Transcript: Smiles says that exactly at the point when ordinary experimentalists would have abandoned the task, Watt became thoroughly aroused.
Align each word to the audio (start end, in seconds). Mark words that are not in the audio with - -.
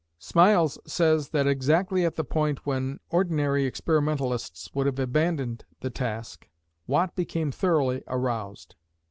Smiles 0.17 0.79
says 0.91 1.29
that 1.29 1.45
exactly 1.45 2.03
at 2.05 2.15
the 2.15 2.23
point 2.23 2.65
when 2.65 2.99
ordinary 3.11 3.65
experimentalists 3.67 4.73
would 4.73 4.87
have 4.87 4.97
abandoned 4.97 5.63
the 5.81 5.91
task, 5.91 6.47
Watt 6.87 7.15
became 7.15 7.51
thoroughly 7.51 8.01
aroused. 8.07 8.73